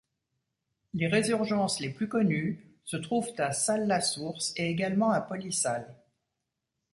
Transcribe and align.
Les 0.95 1.05
résurgences 1.05 1.79
les 1.79 1.91
plus 1.91 2.07
connues 2.07 2.75
se 2.85 2.97
trouvent 2.97 3.29
à 3.37 3.51
Salles-la-Source 3.51 4.51
et 4.55 4.67
également 4.67 5.11
à 5.11 5.21
Polissal. 5.21 5.93